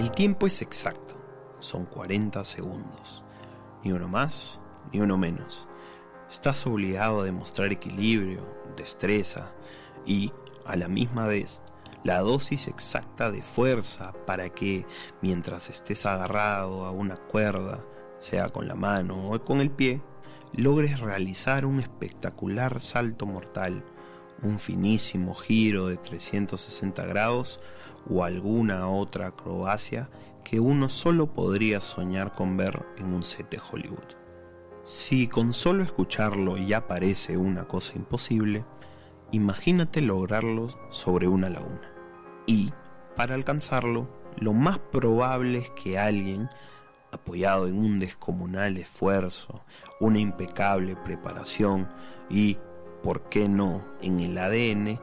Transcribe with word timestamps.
El 0.00 0.12
tiempo 0.12 0.46
es 0.46 0.62
exacto, 0.62 1.14
son 1.58 1.84
40 1.84 2.42
segundos. 2.46 3.22
Ni 3.84 3.92
uno 3.92 4.08
más, 4.08 4.58
ni 4.90 4.98
uno 4.98 5.18
menos. 5.18 5.68
Estás 6.30 6.66
obligado 6.66 7.20
a 7.20 7.24
demostrar 7.24 7.70
equilibrio, 7.70 8.40
destreza 8.78 9.52
y, 10.06 10.32
a 10.64 10.76
la 10.76 10.88
misma 10.88 11.26
vez, 11.26 11.60
la 12.02 12.20
dosis 12.20 12.66
exacta 12.66 13.30
de 13.30 13.42
fuerza 13.42 14.14
para 14.26 14.48
que, 14.48 14.86
mientras 15.20 15.68
estés 15.68 16.06
agarrado 16.06 16.86
a 16.86 16.92
una 16.92 17.16
cuerda, 17.18 17.84
sea 18.16 18.48
con 18.48 18.68
la 18.68 18.76
mano 18.76 19.28
o 19.28 19.44
con 19.44 19.60
el 19.60 19.70
pie, 19.70 20.00
logres 20.54 21.00
realizar 21.00 21.66
un 21.66 21.78
espectacular 21.78 22.80
salto 22.80 23.26
mortal, 23.26 23.84
un 24.42 24.58
finísimo 24.58 25.34
giro 25.34 25.88
de 25.88 25.96
360 25.96 27.04
grados 27.06 27.60
o 28.08 28.24
alguna 28.24 28.88
otra 28.88 29.28
acrobacia 29.28 30.08
que 30.44 30.60
uno 30.60 30.88
solo 30.88 31.32
podría 31.32 31.80
soñar 31.80 32.34
con 32.34 32.56
ver 32.56 32.84
en 32.98 33.12
un 33.12 33.22
set 33.22 33.50
de 33.50 33.60
Hollywood. 33.60 34.16
Si 34.82 35.28
con 35.28 35.52
solo 35.52 35.82
escucharlo 35.82 36.56
ya 36.56 36.86
parece 36.86 37.36
una 37.36 37.68
cosa 37.68 37.92
imposible, 37.96 38.64
imagínate 39.30 40.00
lograrlo 40.00 40.68
sobre 40.90 41.28
una 41.28 41.50
laguna. 41.50 41.92
Y, 42.46 42.72
para 43.14 43.34
alcanzarlo, 43.34 44.08
lo 44.38 44.54
más 44.54 44.78
probable 44.78 45.58
es 45.58 45.70
que 45.70 45.98
alguien, 45.98 46.48
apoyado 47.12 47.68
en 47.68 47.78
un 47.78 47.98
descomunal 48.00 48.78
esfuerzo, 48.78 49.62
una 50.00 50.18
impecable 50.18 50.96
preparación 50.96 51.88
y, 52.30 52.56
por 53.02 53.28
qué 53.28 53.48
no, 53.48 53.82
en 54.00 54.20
el 54.20 54.38
ADN, 54.38 54.98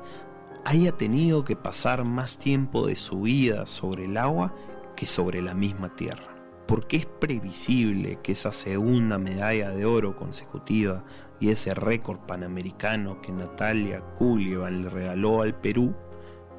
haya 0.66 0.92
tenido 0.92 1.44
que 1.44 1.56
pasar 1.56 2.04
más 2.04 2.38
tiempo 2.38 2.88
de 2.88 2.96
su 2.96 3.22
vida 3.22 3.66
sobre 3.66 4.06
el 4.06 4.18
agua 4.18 4.54
que 4.96 5.06
sobre 5.06 5.42
la 5.42 5.54
misma 5.54 5.96
tierra. 5.96 6.36
Porque 6.68 6.98
es 6.98 7.06
previsible 7.06 8.20
que 8.22 8.34
esa 8.34 8.52
segunda 8.52 9.18
medalla 9.18 9.70
de 9.70 9.86
oro 9.86 10.18
consecutiva 10.18 11.06
y 11.40 11.50
ese 11.50 11.74
récord 11.74 12.20
panamericano 12.20 13.22
que 13.22 13.32
Natalia 13.32 14.02
Kulievan 14.18 14.84
le 14.84 14.90
regaló 14.90 15.42
al 15.42 15.56
Perú 15.56 15.96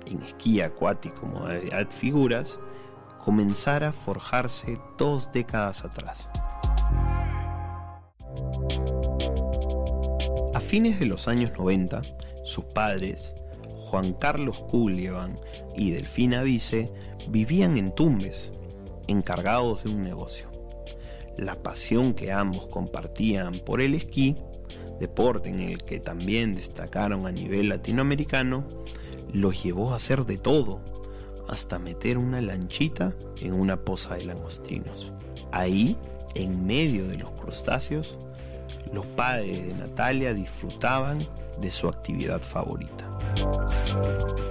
en 0.06 0.22
esquí 0.22 0.60
acuático 0.60 1.26
modalidad 1.26 1.91
figuras 1.91 2.58
comenzara 3.22 3.88
a 3.88 3.92
forjarse 3.92 4.80
dos 4.96 5.30
décadas 5.32 5.84
atrás. 5.84 6.28
Fines 10.69 11.00
de 11.00 11.06
los 11.06 11.28
años 11.28 11.52
90, 11.56 12.02
sus 12.44 12.62
padres, 12.66 13.34
Juan 13.74 14.12
Carlos 14.12 14.58
Culievan 14.64 15.41
y 15.75 15.92
Delfina 15.92 16.42
Vice, 16.42 16.92
vivían 17.30 17.78
en 17.78 17.94
Tumbes, 17.94 18.52
encargados 19.06 19.84
de 19.84 19.92
un 19.92 20.02
negocio. 20.02 20.50
La 21.38 21.62
pasión 21.62 22.12
que 22.12 22.33
ambos 22.33 22.66
compartían 22.66 23.60
por 23.60 23.80
el 23.80 23.94
esquí, 23.94 24.36
deporte 25.00 25.48
en 25.48 25.60
el 25.60 25.84
que 25.84 26.00
también 26.00 26.52
destacaron 26.52 27.27
a 27.27 27.32
nivel 27.32 27.70
latinoamericano, 27.70 28.69
los 29.32 29.64
llevó 29.64 29.94
a 29.94 29.97
hacer 29.97 30.27
de 30.27 30.36
todo, 30.36 30.82
hasta 31.48 31.78
meter 31.78 32.19
una 32.19 32.42
lanchita 32.42 33.16
en 33.41 33.58
una 33.58 33.86
poza 33.86 34.16
de 34.16 34.27
langostinos. 34.27 35.14
Ahí, 35.50 35.97
en 36.34 36.66
medio 36.66 37.08
de 37.08 37.16
los 37.16 37.30
crustáceos, 37.30 38.19
los 38.92 39.06
padres 39.06 39.67
de 39.67 39.75
Natalia 39.75 40.34
disfrutaban 40.34 41.27
de 41.61 41.70
su 41.70 41.89
actividad 41.89 42.41
favorita. 42.41 43.08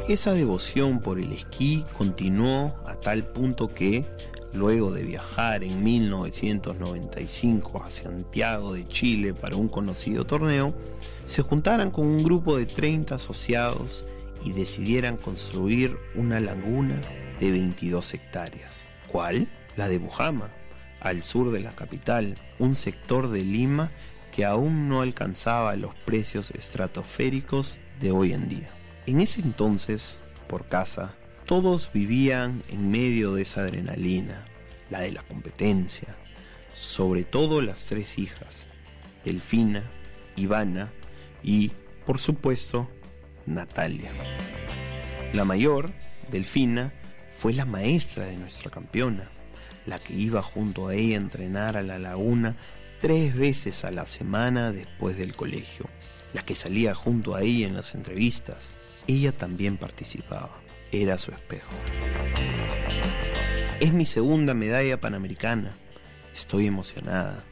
Esa 0.08 0.34
devoción 0.34 1.00
por 1.00 1.20
el 1.20 1.32
esquí 1.34 1.84
continuó 1.98 2.76
a 2.86 2.96
tal 2.96 3.26
punto 3.26 3.68
que, 3.68 4.06
luego 4.54 4.92
de 4.92 5.04
viajar 5.04 5.64
en 5.64 5.84
1995 5.84 7.84
a 7.84 7.92
Santiago 7.92 8.74
de 8.74 8.86
Chile 8.86 9.34
para 9.34 9.56
un 9.56 9.70
conocido 9.70 10.26
torneo, 10.26 10.76
se 11.26 11.42
juntaran 11.42 11.92
con 11.92 12.08
un 12.08 12.24
grupo 12.24 12.58
de 12.58 12.66
30 12.66 13.16
asociados 13.16 14.06
y 14.44 14.54
decidieran 14.54 15.18
construir 15.18 15.98
una 16.16 16.40
laguna 16.40 17.02
de 17.40 17.52
22 17.52 18.14
hectáreas. 18.14 18.86
¿Cuál? 19.08 19.50
La 19.76 19.90
de 19.90 19.98
Bujama, 19.98 20.50
al 21.02 21.24
sur 21.24 21.52
de 21.52 21.62
la 21.62 21.74
capital, 21.74 22.38
un 22.60 22.76
sector 22.76 23.30
de 23.30 23.44
Lima 23.44 23.92
que 24.38 24.46
aún 24.46 24.88
no 24.88 25.02
alcanzaba 25.02 25.76
los 25.78 25.96
precios 25.96 26.52
estratosféricos 26.52 27.80
de 28.00 28.12
hoy 28.12 28.34
en 28.34 28.48
día. 28.48 28.70
En 29.08 29.20
ese 29.20 29.42
entonces, 29.42 30.20
por 30.48 30.68
casa, 30.68 31.16
todos 31.48 31.90
vivían 31.92 32.62
en 32.70 32.92
medio 32.92 33.34
de 33.34 33.42
esa 33.42 33.62
adrenalina, 33.62 34.46
la 34.92 35.00
de 35.00 35.12
la 35.12 35.24
competencia, 35.24 36.16
sobre 36.76 37.24
todo 37.24 37.64
las 37.64 37.86
tres 37.86 38.20
hijas, 38.20 38.68
Delfina, 39.26 39.82
Ivana 40.36 40.92
y, 41.42 41.72
por 42.06 42.20
supuesto, 42.20 42.88
Natalia. 43.48 44.12
La 45.34 45.46
mayor, 45.46 45.94
Delfina, 46.30 46.94
fue 47.32 47.54
la 47.54 47.66
maestra 47.66 48.28
de 48.28 48.38
nuestra 48.38 48.70
campeona, 48.70 49.32
la 49.88 49.98
que 49.98 50.14
iba 50.14 50.44
junto 50.44 50.90
a 50.90 50.94
ella 50.94 51.16
a 51.16 51.22
entrenar 51.22 51.76
a 51.76 51.82
la 51.82 51.98
laguna 51.98 52.56
tres 53.00 53.36
veces 53.36 53.84
a 53.84 53.92
la 53.92 54.06
semana 54.06 54.72
después 54.72 55.18
del 55.18 55.36
colegio, 55.36 55.86
la 56.34 56.44
que 56.44 56.56
salía 56.56 56.94
junto 56.96 57.36
a 57.36 57.42
ella 57.42 57.68
en 57.68 57.76
las 57.76 57.96
entrevistas. 57.96 58.76
Ella 59.08 59.32
también 59.32 59.78
participaba, 59.78 60.60
era 60.92 61.18
su 61.18 61.32
espejo. 61.32 61.72
Es 63.80 63.94
mi 63.94 64.06
segunda 64.06 64.54
medalla 64.54 65.00
panamericana. 65.00 65.78
Estoy 66.34 66.68
emocionada. 66.68 67.44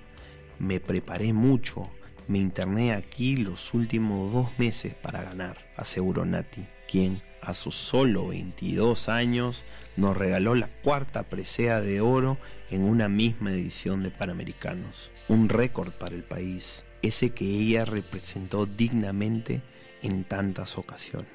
Me 0.60 0.80
preparé 0.80 1.34
mucho 1.34 1.90
me 2.28 2.40
interné 2.40 2.94
aquí 2.94 3.36
los 3.36 3.74
últimos 3.76 4.34
dos 4.34 4.58
meses 4.58 4.96
para 4.96 5.22
ganar, 5.22 5.58
aseguró 5.78 6.26
Nati, 6.26 6.66
quien 6.90 7.22
a 7.46 7.54
sus 7.54 7.76
solo 7.76 8.28
22 8.28 9.08
años 9.08 9.64
nos 9.96 10.18
regaló 10.18 10.56
la 10.56 10.68
cuarta 10.68 11.24
presea 11.24 11.80
de 11.80 12.02
oro 12.02 12.38
en 12.72 12.82
una 12.82 13.08
misma 13.08 13.52
edición 13.52 14.04
de 14.04 14.10
Panamericanos. 14.10 15.12
Un 15.28 15.48
récord 15.48 15.92
para 15.92 16.16
el 16.16 16.24
país, 16.24 16.86
ese 17.02 17.30
que 17.30 17.46
ella 17.46 17.86
representó 17.86 18.66
dignamente 18.66 19.62
en 20.02 20.24
tantas 20.24 20.78
ocasiones. 20.78 21.30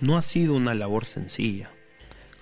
No 0.00 0.16
ha 0.16 0.22
sido 0.22 0.54
una 0.54 0.74
labor 0.74 1.04
sencilla. 1.04 1.70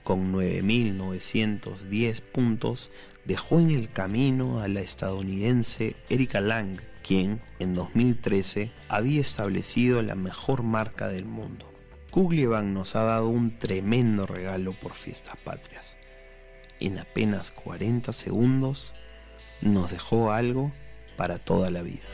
Con 0.05 0.33
9.910 0.33 2.21
puntos 2.21 2.93
dejó 3.25 3.59
en 3.59 3.71
el 3.71 3.91
camino 3.91 4.61
a 4.61 4.69
la 4.69 4.81
estadounidense 4.81 5.97
Erika 6.09 6.41
Lang, 6.41 6.81
quien 7.03 7.41
en 7.59 7.75
2013 7.75 8.71
había 8.89 9.21
establecido 9.21 10.03
la 10.03 10.15
mejor 10.15 10.63
marca 10.63 11.09
del 11.09 11.25
mundo. 11.25 11.76
Kuglievan 12.11 12.73
nos 12.75 12.97
ha 12.97 13.03
dado 13.03 13.29
un 13.29 13.59
tremendo 13.59 14.27
regalo 14.27 14.73
por 14.73 14.95
fiestas 14.95 15.37
patrias. 15.37 15.97
En 16.81 16.99
apenas 16.99 17.51
40 17.51 18.13
segundos 18.13 18.95
nos 19.61 19.91
dejó 19.91 20.33
algo 20.33 20.73
para 21.17 21.39
toda 21.39 21.71
la 21.71 21.83
vida. 21.83 22.05